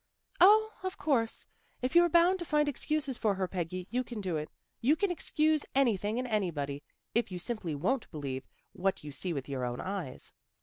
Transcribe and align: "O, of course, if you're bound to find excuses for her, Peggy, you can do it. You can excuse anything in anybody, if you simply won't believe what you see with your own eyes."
"O, 0.41 0.71
of 0.81 0.97
course, 0.97 1.45
if 1.83 1.93
you're 1.93 2.09
bound 2.09 2.39
to 2.39 2.45
find 2.45 2.67
excuses 2.67 3.17
for 3.17 3.35
her, 3.35 3.47
Peggy, 3.47 3.85
you 3.91 4.03
can 4.03 4.19
do 4.19 4.35
it. 4.35 4.49
You 4.79 4.95
can 4.95 5.11
excuse 5.11 5.63
anything 5.75 6.17
in 6.17 6.25
anybody, 6.25 6.81
if 7.13 7.31
you 7.31 7.37
simply 7.37 7.75
won't 7.75 8.09
believe 8.09 8.47
what 8.73 9.03
you 9.03 9.11
see 9.11 9.31
with 9.31 9.47
your 9.47 9.63
own 9.63 9.79
eyes." 9.79 10.33